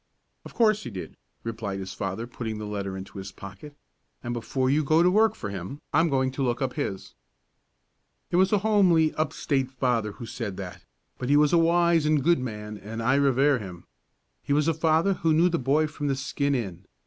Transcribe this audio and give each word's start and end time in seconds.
"Of 0.45 0.55
course 0.55 0.81
he 0.81 0.89
did," 0.89 1.15
replied 1.43 1.79
the 1.79 1.85
father, 1.85 2.25
putting 2.25 2.57
the 2.57 2.65
letter 2.65 2.97
into 2.97 3.19
his 3.19 3.31
pocket; 3.31 3.77
"and 4.23 4.33
before 4.33 4.67
you 4.67 4.83
go 4.83 5.03
to 5.03 5.11
work 5.11 5.35
for 5.35 5.51
him 5.51 5.79
I'm 5.93 6.09
going 6.09 6.31
to 6.31 6.41
look 6.41 6.59
up 6.59 6.73
his." 6.73 7.13
It 8.31 8.37
was 8.37 8.51
a 8.51 8.57
homely, 8.65 9.13
up 9.13 9.31
state 9.31 9.69
father 9.69 10.13
who 10.13 10.25
said 10.25 10.57
that, 10.57 10.83
but 11.19 11.29
he 11.29 11.37
was 11.37 11.53
a 11.53 11.59
wise 11.59 12.07
and 12.07 12.17
a 12.17 12.21
good 12.23 12.39
man 12.39 12.79
and 12.79 12.99
I 13.03 13.13
revere 13.13 13.59
him. 13.59 13.85
He 14.41 14.53
was 14.53 14.67
a 14.67 14.73
father 14.73 15.13
who 15.13 15.33
knew 15.33 15.49
the 15.49 15.59
boy 15.59 15.85
from 15.85 16.07
the 16.07 16.15
skin 16.15 16.55
in. 16.55 16.85